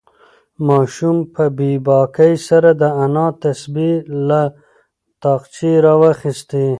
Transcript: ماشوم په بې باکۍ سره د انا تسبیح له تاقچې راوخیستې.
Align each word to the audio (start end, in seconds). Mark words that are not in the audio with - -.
ماشوم 0.67 1.17
په 1.33 1.43
بې 1.57 1.71
باکۍ 1.87 2.33
سره 2.47 2.69
د 2.81 2.83
انا 3.03 3.27
تسبیح 3.43 3.95
له 4.27 4.41
تاقچې 5.23 5.71
راوخیستې. 5.85 6.67